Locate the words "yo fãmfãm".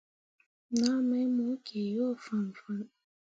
1.95-2.81